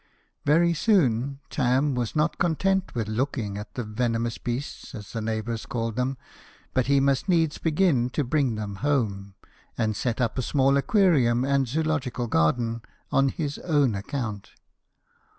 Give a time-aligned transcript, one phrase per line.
[0.45, 5.41] Very soon, Tarn was not content with looking at the" venomous beasts," as the neigh
[5.43, 6.17] bours called them,
[6.73, 9.35] but he must needs begin to bring them home,
[9.77, 14.53] and set up a small aquarium and zoological garden on his own account.